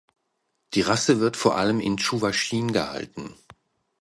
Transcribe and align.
Die 0.73 0.81
Rasse 0.81 1.19
wird 1.19 1.37
vor 1.37 1.55
allem 1.57 1.79
in 1.79 1.97
Tschuwaschien 1.97 2.71
gehalten. 2.73 3.35